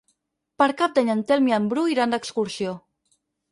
Per 0.63 0.67
Cap 0.79 0.95
d'Any 0.95 1.11
en 1.15 1.21
Telm 1.33 1.51
i 1.51 1.55
en 1.59 1.69
Bru 1.75 1.85
iran 1.93 2.17
d'excursió. 2.17 2.75